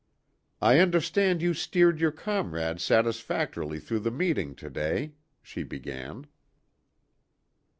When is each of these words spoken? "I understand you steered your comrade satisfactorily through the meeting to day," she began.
"I 0.63 0.79
understand 0.79 1.43
you 1.43 1.53
steered 1.53 1.99
your 1.99 2.11
comrade 2.11 2.81
satisfactorily 2.81 3.77
through 3.79 3.99
the 3.99 4.09
meeting 4.09 4.55
to 4.55 4.67
day," 4.67 5.13
she 5.43 5.61
began. 5.61 6.25